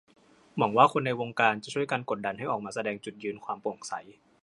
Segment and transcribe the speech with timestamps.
[0.57, 3.93] หวังว่าคนในวงการจะช่วยกันกดดันให้ออกมาแสดงจุดยื่นความโปร่งใส